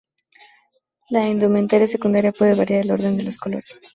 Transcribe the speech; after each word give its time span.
La 1.11 1.27
indumentaria 1.29 1.87
secundaria 1.87 2.31
puede 2.31 2.55
variar 2.55 2.81
el 2.81 2.89
orden 2.91 3.17
de 3.17 3.23
los 3.23 3.37
colores. 3.37 3.79